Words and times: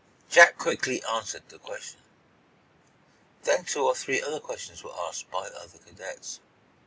Jack 0.31 0.57
quickly 0.57 1.03
answered 1.03 1.43
the 1.49 1.59
question. 1.59 1.99
Then 3.43 3.65
two 3.65 3.83
or 3.85 3.93
three 3.93 4.19
other 4.19 4.39
questions 4.39 4.83
were 4.83 4.99
asked 5.07 5.29
by 5.29 5.45
other 5.45 5.77
cadets. 5.77 6.39